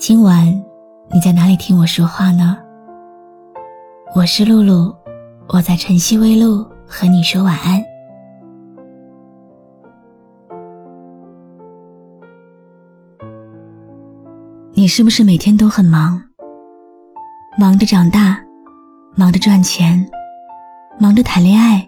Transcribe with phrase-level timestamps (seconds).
[0.00, 0.46] 今晚
[1.12, 2.56] 你在哪里听我说话呢？
[4.16, 4.96] 我是露露，
[5.48, 7.84] 我在晨曦微露和你说晚安。
[14.72, 16.18] 你是不是每天都很忙？
[17.58, 18.42] 忙着长大，
[19.14, 20.02] 忙着赚钱，
[20.98, 21.86] 忙着谈恋爱，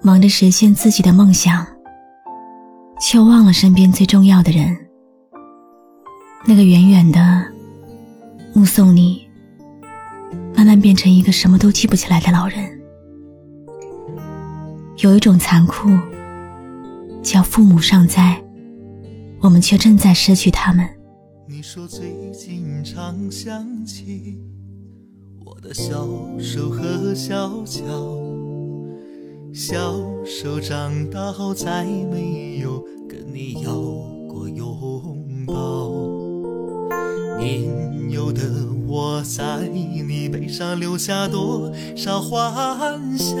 [0.00, 1.66] 忙着实现自己的梦想，
[3.00, 4.83] 却忘了身边最重要的人。
[6.46, 7.46] 那个远远的
[8.52, 9.26] 目送你
[10.54, 12.80] 慢慢变成一个什么都记不起来的老人，
[14.98, 15.88] 有一种残酷，
[17.22, 18.42] 叫父母尚在，
[19.40, 20.86] 我们却正在失去他们。
[21.48, 24.38] 你说最近常想起
[25.44, 26.06] 我的小
[26.38, 27.82] 手和小脚，
[29.52, 33.72] 小手长大后再没有跟你要
[34.28, 36.03] 过拥抱。
[37.44, 38.40] 年幼的
[38.86, 43.36] 我在你背上留下多少欢笑？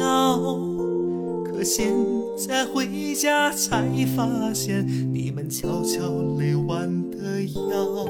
[1.46, 1.90] 可现
[2.36, 3.82] 在回家才
[4.14, 6.00] 发现，你们悄悄
[6.38, 8.04] 累弯的腰。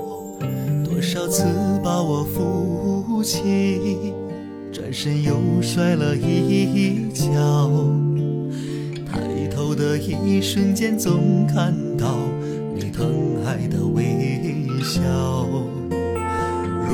[0.84, 1.45] 多少次
[1.84, 4.12] 把我扶起，
[4.73, 7.70] 转身又摔了一跤。
[9.06, 12.17] 抬头的一瞬间，总看到
[12.75, 14.03] 你疼爱的微
[14.83, 15.01] 笑。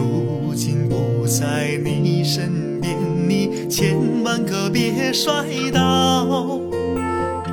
[0.01, 2.97] 如今不在你身边，
[3.29, 6.58] 你千万可别摔倒。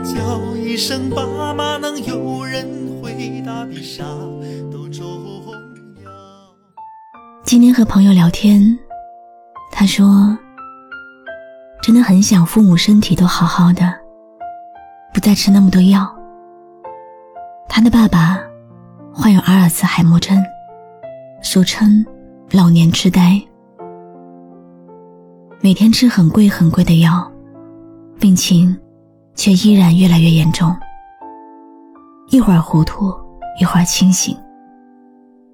[0.05, 2.65] 叫一声爸妈，能有人
[3.01, 4.05] 回答比啥
[4.71, 5.05] 都重
[6.01, 6.09] 要。
[7.43, 8.79] 今天和朋友聊天，
[9.69, 10.37] 他说
[11.83, 13.93] ：“真的很想父母身体都好好的，
[15.13, 16.09] 不再吃那么多药。”
[17.67, 18.39] 他的爸爸
[19.13, 20.41] 患有阿尔茨海默症，
[21.43, 22.05] 俗称。
[22.51, 23.41] 老年痴呆，
[25.59, 27.29] 每天吃很贵很贵的药，
[28.21, 28.73] 病情
[29.35, 30.73] 却依然越来越严重。
[32.29, 33.13] 一会儿糊涂，
[33.59, 34.33] 一会儿清醒，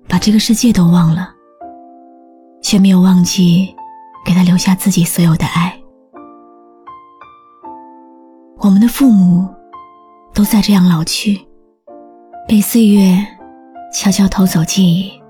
[0.08, 1.30] 把这个世界都忘了，
[2.62, 3.74] 却没有忘记
[4.24, 5.76] 给他留下自己所有的爱。
[8.60, 9.50] 我们的父母
[10.32, 11.42] 都在这样老去，
[12.48, 13.18] 被岁月
[13.92, 15.23] 悄悄偷走记忆。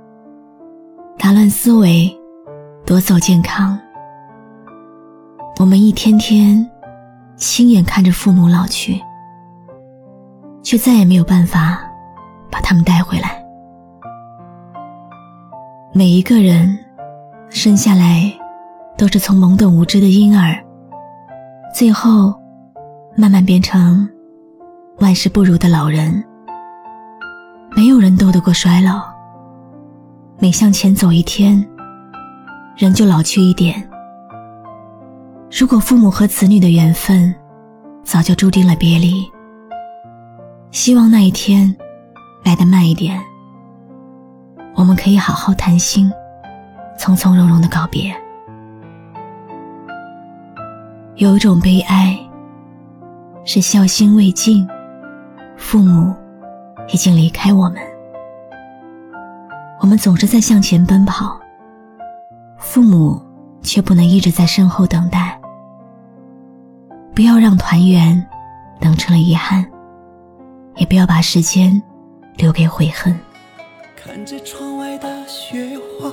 [1.17, 2.11] 打乱思维，
[2.85, 3.79] 夺走健康。
[5.59, 6.69] 我们一天天
[7.35, 8.99] 亲眼看着父母老去，
[10.63, 11.79] 却再也没有办法
[12.51, 13.41] 把他们带回来。
[15.93, 16.77] 每一个人
[17.49, 18.33] 生下来
[18.97, 20.61] 都是从懵懂无知的婴儿，
[21.73, 22.33] 最后
[23.15, 24.09] 慢慢变成
[24.99, 26.23] 万事不如的老人。
[27.75, 29.12] 没有人斗得过衰老。
[30.39, 31.65] 每向前走一天，
[32.75, 33.87] 人就老去一点。
[35.49, 37.33] 如果父母和子女的缘分
[38.03, 39.23] 早就注定了别离，
[40.71, 41.73] 希望那一天
[42.43, 43.21] 来得慢一点，
[44.75, 46.11] 我们可以好好谈心，
[46.97, 48.13] 从从容容的告别。
[51.15, 52.17] 有一种悲哀，
[53.45, 54.67] 是孝心未尽，
[55.55, 56.13] 父母
[56.91, 57.92] 已经离开我们。
[59.83, 61.37] 我们总是在向前奔跑，
[62.57, 63.21] 父母
[63.61, 65.37] 却不能一直在身后等待。
[67.13, 68.25] 不要让团圆
[68.79, 69.69] 等成了遗憾，
[70.77, 71.83] 也不要把时间
[72.37, 73.13] 留给悔恨。
[73.93, 76.09] 看着窗外的雪花，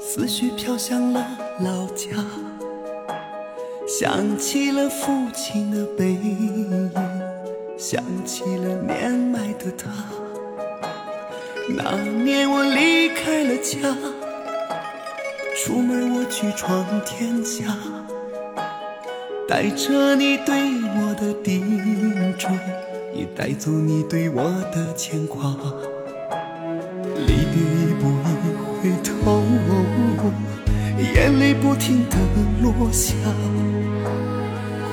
[0.00, 1.22] 思绪飘向了
[1.60, 2.06] 老家，
[3.86, 6.90] 想起了父亲的背影，
[7.76, 9.90] 想起了年迈的他。
[11.70, 11.92] 那
[12.24, 13.78] 年我离开了家，
[15.54, 17.76] 出门我去闯天下，
[19.46, 20.54] 带着你对
[20.96, 22.48] 我的叮嘱，
[23.14, 25.54] 也带走你对我的牵挂。
[27.26, 28.30] 离别一步一
[28.80, 29.44] 回头，
[31.14, 32.16] 眼泪不停的
[32.62, 33.14] 落下，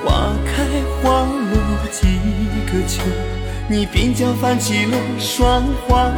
[0.04, 0.54] 花开
[1.02, 1.56] 花落
[1.90, 2.20] 几
[2.70, 3.02] 个秋。
[3.68, 6.12] 你鬓角泛起了霜花。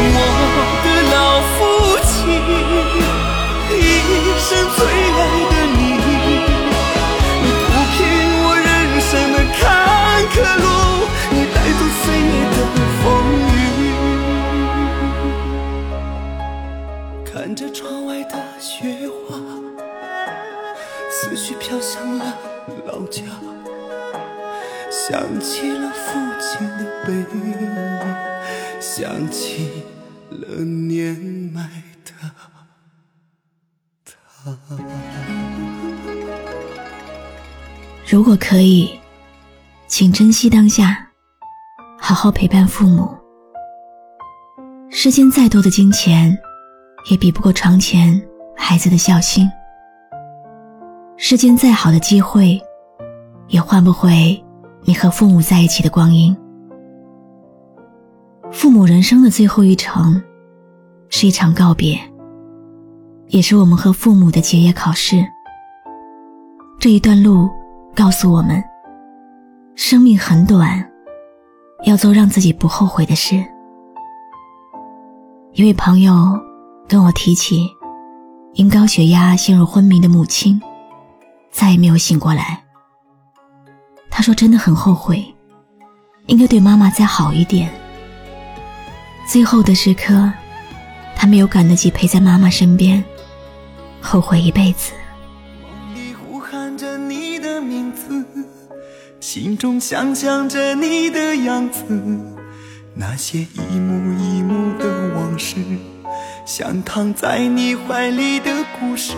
[0.00, 0.16] 我
[0.84, 1.58] 的老父
[2.06, 2.08] 亲
[3.74, 3.76] 一
[4.38, 5.18] 生最爱
[5.50, 5.80] 的你
[7.42, 7.66] 你铺
[7.96, 7.98] 平
[8.44, 8.66] 我人
[9.00, 9.60] 生的坎
[10.30, 10.64] 坷路
[11.30, 12.56] 你带走岁月的
[13.02, 13.02] 风
[13.50, 13.60] 雨。
[17.24, 18.70] 看着窗外的雪
[19.26, 19.36] 花
[21.10, 22.22] 思绪飘向了
[22.86, 23.57] 老家。
[24.90, 29.84] 想起了父亲的背影，想起
[30.30, 31.14] 了年
[31.52, 31.62] 迈
[32.04, 32.12] 的
[34.44, 34.52] 他。
[38.06, 38.98] 如果可以，
[39.86, 41.06] 请珍惜当下，
[42.00, 43.14] 好好陪伴父母。
[44.90, 46.34] 世间再多的金钱，
[47.10, 48.18] 也比不过床前
[48.56, 49.46] 孩子的孝心；
[51.18, 52.58] 世间再好的机会，
[53.48, 54.42] 也换不回
[54.88, 56.34] 你和父母在一起的光阴。
[58.50, 60.18] 父母人生的最后一程，
[61.10, 62.00] 是一场告别，
[63.26, 65.22] 也是我们和父母的结业考试。
[66.80, 67.50] 这一段路
[67.94, 68.64] 告诉我们，
[69.74, 70.82] 生命很短，
[71.84, 73.44] 要做让自己不后悔的事。
[75.52, 76.14] 一位朋友
[76.88, 77.68] 跟我提起，
[78.54, 80.58] 因高血压陷入昏迷的母亲，
[81.50, 82.64] 再也没有醒过来。
[84.18, 85.24] 他说真的很后悔，
[86.26, 87.70] 应该对妈妈再好一点。
[89.24, 90.32] 最后的时刻，
[91.14, 93.04] 他没有赶得及陪在妈妈身边，
[94.00, 94.92] 后悔一辈子。
[95.62, 98.26] 梦里呼喊着你的名字，
[99.20, 101.84] 心中想象着你的样子，
[102.96, 105.54] 那些一幕一幕的往事，
[106.44, 108.50] 像躺在你怀里的
[108.80, 109.14] 故事。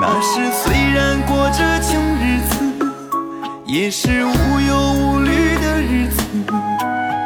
[0.00, 2.53] 那时虽然过着穷日子，
[3.66, 6.22] 也是无忧无虑的日子。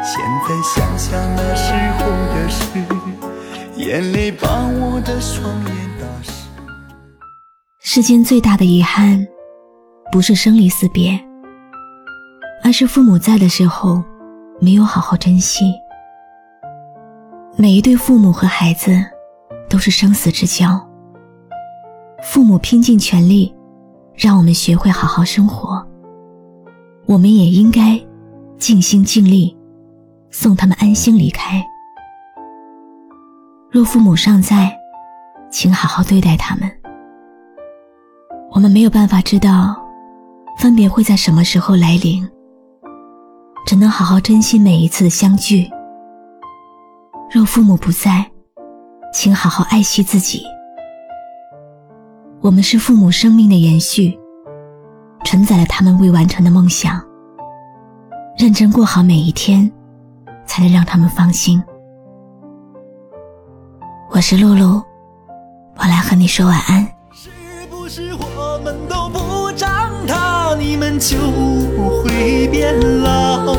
[0.01, 2.63] 现在想想那时候的事，
[3.75, 6.31] 眼泪把我的双眼打湿。
[7.79, 9.27] 世间最大的遗憾，
[10.13, 11.19] 不是生离死别，
[12.63, 14.01] 而是父母在的时候
[14.61, 15.73] 没有好好珍惜。
[17.57, 18.97] 每一对父母和孩子
[19.69, 20.87] 都是生死之交，
[22.23, 23.53] 父母拼尽全力
[24.15, 25.85] 让我们学会好好生活，
[27.09, 27.99] 我们也应该
[28.59, 29.57] 尽心尽力
[30.29, 31.59] 送他们安心离开。
[33.71, 34.71] 若父母尚在，
[35.49, 36.71] 请好好对待他们。
[38.51, 39.75] 我们没有办法知道
[40.59, 42.29] 分别会在什么时候来临，
[43.65, 45.67] 只能好好珍惜每一次的相聚。
[47.33, 48.23] 若父母不在，
[49.11, 50.43] 请好好爱惜自己。
[52.39, 54.15] 我们是父母生命的延续，
[55.29, 56.99] 承载了他们未完成的梦想。
[58.35, 59.71] 认真过好每一天，
[60.47, 61.63] 才能让他们放心。
[64.09, 64.81] 我是露露，
[65.77, 66.83] 我来和你说晚安。
[67.13, 67.29] 是
[67.69, 69.69] 不是我们都不长
[70.07, 72.73] 大，你们就不会变
[73.03, 73.55] 老？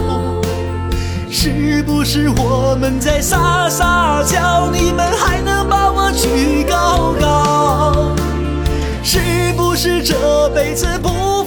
[1.31, 8.13] 是不是我们在撒撒娇，你们还能把我举高高？
[9.05, 11.40] 是不是这辈子不，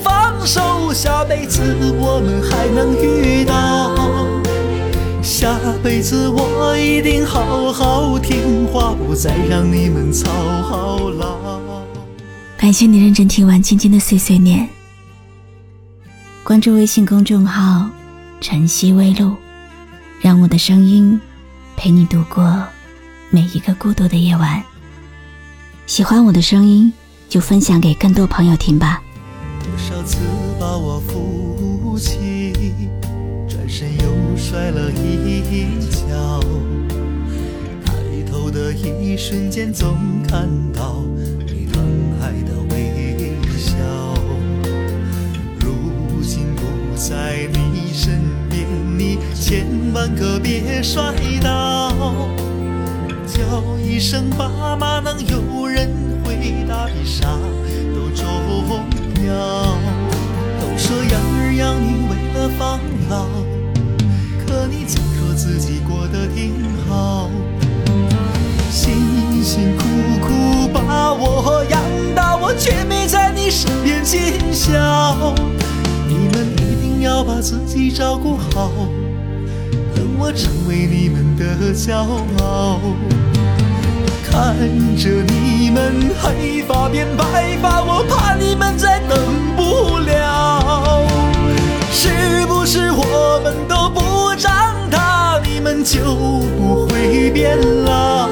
[0.93, 1.61] 下辈子
[1.99, 3.95] 我们还能遇到？
[5.23, 10.29] 下辈子我一定好好听话，不再让你们操
[11.09, 11.59] 劳。
[12.57, 14.69] 感谢你认真听完今天的碎碎念。
[16.43, 17.89] 关注微信公众号
[18.39, 19.35] “晨曦微露”，
[20.21, 21.19] 让我的声音
[21.75, 22.63] 陪你度过
[23.29, 24.63] 每一个孤独的夜晚。
[25.88, 26.93] 喜欢我的声音，
[27.27, 29.01] 就分享给更多朋友听吧。
[29.59, 30.17] 多少次
[30.63, 32.63] 把我扶起，
[33.50, 36.39] 转身又摔了一跤。
[37.84, 37.91] 抬
[38.25, 41.03] 头的一瞬间，总看到
[41.46, 41.84] 你疼
[42.22, 43.75] 爱的微笑。
[45.60, 46.63] 如今不
[46.96, 48.65] 在你身边，
[48.98, 51.91] 你千万可别摔倒。
[53.27, 53.41] 叫
[53.86, 55.89] 一声爸妈，能有人
[56.24, 57.38] 回答比啥
[57.93, 58.24] 都重
[59.27, 59.92] 要。
[60.83, 62.77] 说养儿养女为了防
[63.09, 63.25] 老，
[64.45, 66.53] 可你总说自己过得挺
[66.85, 67.29] 好。
[68.69, 69.85] 辛辛苦
[70.19, 71.79] 苦把我养
[72.13, 75.33] 大，我却没在你身边尽孝。
[76.05, 78.69] 你们一定要把自己照顾好，
[79.95, 81.95] 等我成为你们的骄
[82.43, 82.81] 傲。
[84.29, 84.53] 看
[84.97, 89.17] 着你们黑发变白发，我怕你们再等
[89.55, 90.61] 不了。
[91.95, 94.51] 是不是我们都不长
[94.89, 96.00] 大，你们就
[96.57, 98.27] 不会变老？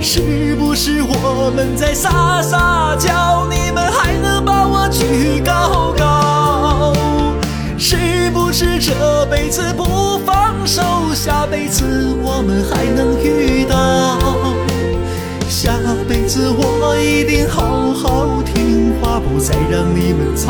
[0.00, 6.94] 是不是我们在撒撒娇，你们还能把我举高高？
[7.76, 10.82] 是不是这辈子不放手，
[11.12, 11.84] 下辈子
[12.22, 14.18] 我们还能遇到？
[15.48, 15.72] 下
[16.08, 20.48] 辈子我一定好好听话，不再让你们操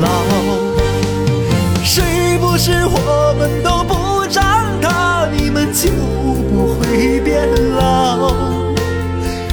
[0.00, 0.29] 劳。
[2.62, 4.44] 是我们都不长
[4.82, 8.34] 大，你们就不会变老？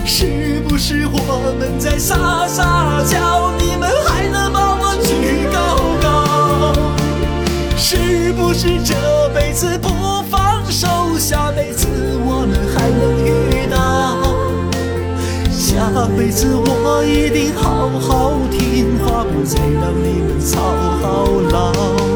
[0.04, 6.74] 是不是我们在撒撒娇，你们还能把我举高高？
[7.78, 8.94] 是不是这
[9.34, 9.88] 辈子不
[10.30, 11.88] 放手，下辈子
[12.26, 13.78] 我们还能遇到？
[15.50, 20.60] 下辈子我一定好好听话，不再让你们操
[21.54, 22.07] 劳。